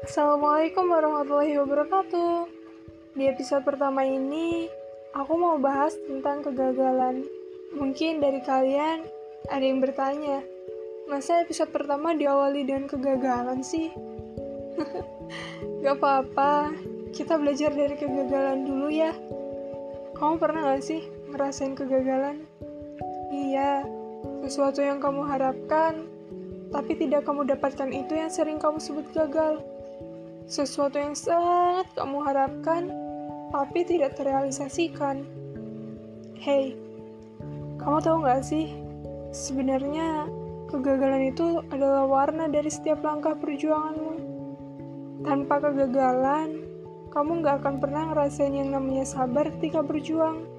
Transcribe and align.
Assalamualaikum 0.00 0.88
warahmatullahi 0.88 1.60
wabarakatuh. 1.60 2.48
Di 3.20 3.28
episode 3.28 3.68
pertama 3.68 4.00
ini, 4.00 4.64
aku 5.12 5.36
mau 5.36 5.60
bahas 5.60 5.92
tentang 6.08 6.40
kegagalan. 6.40 7.28
Mungkin 7.76 8.16
dari 8.16 8.40
kalian 8.40 9.04
ada 9.52 9.60
yang 9.60 9.84
bertanya, 9.84 10.40
masa 11.04 11.44
episode 11.44 11.68
pertama 11.68 12.16
diawali 12.16 12.64
dengan 12.64 12.88
kegagalan 12.88 13.60
sih? 13.60 13.92
gak 15.84 16.00
apa-apa, 16.00 16.72
kita 17.12 17.36
belajar 17.36 17.68
dari 17.68 17.92
kegagalan 17.92 18.64
dulu 18.64 18.88
ya. 18.88 19.12
Kamu 20.16 20.40
pernah 20.40 20.72
gak 20.72 20.80
sih 20.80 21.04
ngerasain 21.28 21.76
kegagalan? 21.76 22.48
Iya, 23.28 23.84
sesuatu 24.48 24.80
yang 24.80 24.96
kamu 24.96 25.28
harapkan, 25.28 26.08
tapi 26.72 26.96
tidak 26.96 27.28
kamu 27.28 27.44
dapatkan 27.52 27.92
itu 27.92 28.16
yang 28.16 28.32
sering 28.32 28.56
kamu 28.56 28.80
sebut 28.80 29.04
gagal. 29.12 29.60
Sesuatu 30.50 30.98
yang 30.98 31.14
sangat 31.14 31.86
kamu 31.94 32.26
harapkan, 32.26 32.90
tapi 33.54 33.86
tidak 33.86 34.18
terrealisasikan. 34.18 35.22
Hey, 36.34 36.74
kamu 37.78 38.02
tahu 38.02 38.26
nggak 38.26 38.42
sih, 38.42 38.74
sebenarnya 39.30 40.26
kegagalan 40.66 41.30
itu 41.30 41.62
adalah 41.70 42.02
warna 42.02 42.50
dari 42.50 42.66
setiap 42.66 42.98
langkah 42.98 43.38
perjuanganmu. 43.38 44.14
Tanpa 45.22 45.70
kegagalan, 45.70 46.66
kamu 47.14 47.46
nggak 47.46 47.62
akan 47.62 47.74
pernah 47.78 48.10
ngerasain 48.10 48.50
yang 48.50 48.74
namanya 48.74 49.06
sabar 49.06 49.46
ketika 49.54 49.86
berjuang, 49.86 50.50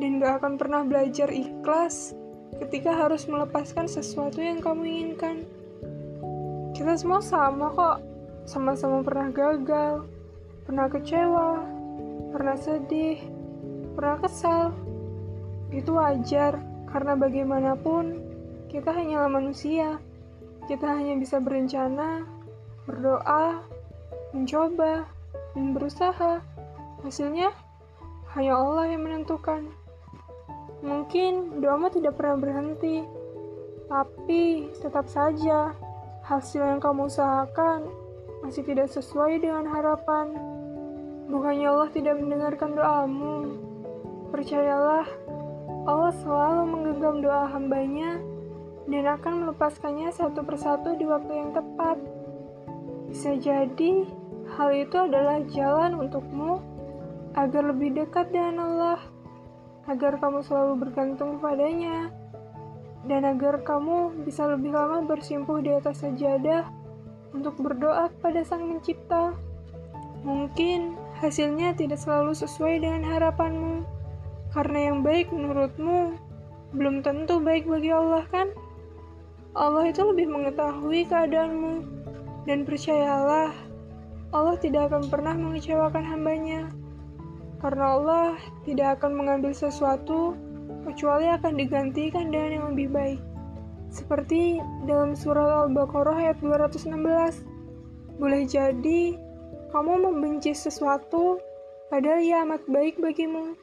dan 0.00 0.16
nggak 0.16 0.40
akan 0.40 0.56
pernah 0.56 0.80
belajar 0.80 1.28
ikhlas 1.28 2.16
ketika 2.56 2.96
harus 2.96 3.28
melepaskan 3.28 3.84
sesuatu 3.84 4.40
yang 4.40 4.64
kamu 4.64 4.88
inginkan. 4.88 5.44
Kita 6.72 6.96
semua 6.96 7.20
sama 7.20 7.68
kok, 7.76 8.09
sama-sama 8.48 9.04
pernah 9.04 9.28
gagal, 9.32 10.06
pernah 10.64 10.86
kecewa, 10.86 11.50
pernah 12.30 12.56
sedih, 12.56 13.18
pernah 13.94 14.22
kesal. 14.22 14.72
Itu 15.70 15.98
wajar, 15.98 16.58
karena 16.90 17.14
bagaimanapun 17.14 18.18
kita 18.70 18.90
hanyalah 18.94 19.30
manusia. 19.30 19.98
Kita 20.66 20.86
hanya 20.86 21.18
bisa 21.18 21.42
berencana, 21.42 22.22
berdoa, 22.86 23.62
mencoba, 24.30 25.06
dan 25.54 25.74
berusaha. 25.74 26.38
Hasilnya 27.02 27.50
hanya 28.38 28.54
Allah 28.54 28.94
yang 28.94 29.02
menentukan. 29.02 29.66
Mungkin 30.80 31.60
doamu 31.60 31.90
tidak 31.90 32.16
pernah 32.16 32.38
berhenti, 32.38 33.02
tapi 33.90 34.70
tetap 34.78 35.10
saja 35.10 35.74
hasil 36.22 36.62
yang 36.62 36.78
kamu 36.78 37.10
usahakan 37.10 37.99
masih 38.40 38.64
tidak 38.64 38.88
sesuai 38.88 39.40
dengan 39.44 39.68
harapan. 39.68 40.32
Bukannya 41.30 41.66
Allah 41.70 41.90
tidak 41.92 42.16
mendengarkan 42.18 42.74
doamu. 42.74 43.36
Percayalah, 44.32 45.06
Allah 45.86 46.12
selalu 46.24 46.62
menggenggam 46.66 47.16
doa 47.22 47.46
hambanya 47.52 48.18
dan 48.90 49.04
akan 49.06 49.46
melepaskannya 49.46 50.10
satu 50.10 50.42
persatu 50.42 50.96
di 50.98 51.06
waktu 51.06 51.32
yang 51.36 51.50
tepat. 51.54 51.96
Bisa 53.06 53.36
jadi, 53.38 54.06
hal 54.56 54.70
itu 54.74 54.96
adalah 54.98 55.42
jalan 55.52 55.98
untukmu 55.98 56.58
agar 57.38 57.62
lebih 57.70 57.94
dekat 57.94 58.34
dengan 58.34 58.66
Allah, 58.66 59.00
agar 59.86 60.18
kamu 60.18 60.42
selalu 60.42 60.88
bergantung 60.88 61.38
kepadanya, 61.38 62.10
dan 63.06 63.22
agar 63.22 63.62
kamu 63.62 64.26
bisa 64.26 64.50
lebih 64.50 64.74
lama 64.74 65.06
bersimpuh 65.06 65.62
di 65.62 65.70
atas 65.70 66.02
sajadah 66.02 66.79
untuk 67.34 67.58
berdoa 67.58 68.10
kepada 68.18 68.42
Sang 68.42 68.66
Mencipta. 68.66 69.34
Mungkin 70.20 70.98
hasilnya 71.20 71.72
tidak 71.76 72.00
selalu 72.00 72.36
sesuai 72.36 72.84
dengan 72.84 73.04
harapanmu, 73.06 73.84
karena 74.52 74.92
yang 74.92 75.00
baik 75.00 75.32
menurutmu 75.32 76.16
belum 76.76 77.02
tentu 77.02 77.40
baik 77.40 77.66
bagi 77.66 77.90
Allah, 77.90 78.24
kan? 78.28 78.52
Allah 79.58 79.90
itu 79.90 80.06
lebih 80.06 80.30
mengetahui 80.30 81.08
keadaanmu, 81.08 81.82
dan 82.46 82.62
percayalah, 82.62 83.50
Allah 84.30 84.56
tidak 84.62 84.92
akan 84.92 85.10
pernah 85.10 85.34
mengecewakan 85.34 86.04
hambanya, 86.06 86.70
karena 87.58 87.84
Allah 87.98 88.28
tidak 88.62 89.00
akan 89.00 89.12
mengambil 89.18 89.50
sesuatu 89.50 90.38
kecuali 90.86 91.28
akan 91.28 91.58
digantikan 91.58 92.30
dengan 92.32 92.50
yang 92.54 92.66
lebih 92.72 92.88
baik. 92.94 93.20
Seperti 93.90 94.62
dalam 94.86 95.18
surat 95.18 95.66
Al-Baqarah 95.66 96.30
ayat 96.30 96.38
216. 96.38 97.42
Boleh 98.22 98.46
jadi 98.46 99.18
kamu 99.74 100.06
membenci 100.06 100.54
sesuatu 100.54 101.42
padahal 101.90 102.22
ia 102.22 102.46
amat 102.46 102.62
baik 102.70 103.02
bagimu. 103.02 103.58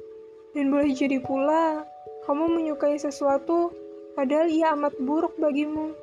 Dan 0.52 0.68
boleh 0.68 0.92
jadi 0.92 1.24
pula 1.24 1.88
kamu 2.28 2.60
menyukai 2.60 3.00
sesuatu 3.00 3.72
padahal 4.20 4.52
ia 4.52 4.76
amat 4.76 5.00
buruk 5.00 5.32
bagimu. 5.40 5.96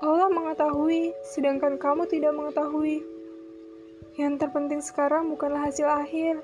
Allah 0.00 0.32
mengetahui 0.32 1.12
sedangkan 1.28 1.76
kamu 1.76 2.08
tidak 2.08 2.32
mengetahui. 2.32 3.04
Yang 4.16 4.40
terpenting 4.40 4.80
sekarang 4.80 5.28
bukanlah 5.28 5.68
hasil 5.68 5.84
akhir, 5.84 6.40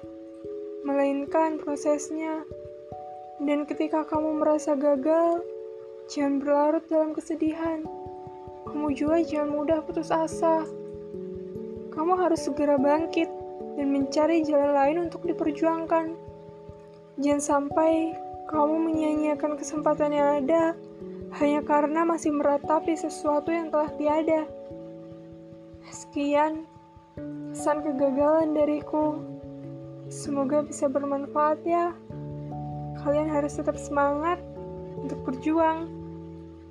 melainkan 0.85 1.57
prosesnya. 1.57 2.45
Dan 3.41 3.65
ketika 3.65 4.05
kamu 4.05 4.45
merasa 4.45 4.77
gagal, 4.77 5.41
Jangan 6.07 6.39
berlarut 6.39 6.87
dalam 6.87 7.11
kesedihan. 7.11 7.83
Kamu 8.67 8.95
juga 8.95 9.19
jangan 9.27 9.51
mudah 9.51 9.83
putus 9.83 10.15
asa. 10.15 10.63
Kamu 11.91 12.15
harus 12.15 12.47
segera 12.47 12.79
bangkit 12.79 13.27
dan 13.75 13.91
mencari 13.91 14.47
jalan 14.47 14.71
lain 14.71 14.97
untuk 15.11 15.27
diperjuangkan. 15.27 16.15
Jangan 17.19 17.43
sampai 17.43 18.15
kamu 18.47 18.75
menyia-nyiakan 18.87 19.59
kesempatan 19.59 20.15
yang 20.15 20.29
ada 20.47 20.79
hanya 21.43 21.61
karena 21.67 22.07
masih 22.07 22.31
meratapi 22.31 22.95
sesuatu 22.95 23.51
yang 23.51 23.75
telah 23.75 23.91
tiada. 23.99 24.47
Sekian 25.91 26.71
pesan 27.51 27.83
kegagalan 27.83 28.55
dariku. 28.55 29.19
Semoga 30.07 30.63
bisa 30.63 30.87
bermanfaat 30.87 31.59
ya. 31.67 31.91
Kalian 33.03 33.27
harus 33.27 33.59
tetap 33.59 33.75
semangat 33.75 34.39
untuk 35.01 35.21
berjuang. 35.25 35.89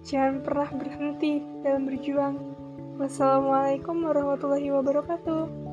Jangan 0.05 0.45
pernah 0.45 0.69
berhenti 0.69 1.41
dalam 1.65 1.89
berjuang. 1.89 2.35
Wassalamualaikum 3.01 4.05
warahmatullahi 4.05 4.69
wabarakatuh. 4.71 5.64